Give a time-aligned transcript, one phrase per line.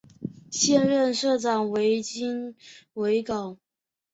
[0.49, 2.55] 现任社长为金
[2.91, 3.57] 炳镐。